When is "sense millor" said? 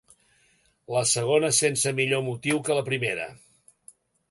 1.59-2.25